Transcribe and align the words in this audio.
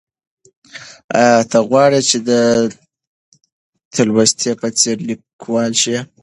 ایا 1.19 1.39
ته 1.51 1.59
غواړې 1.69 2.01
چې 2.09 2.17
د 2.29 2.29
تولستوی 3.93 4.53
په 4.61 4.67
څېر 4.79 4.97
لیکوال 5.09 5.71
شې؟ 5.81 5.97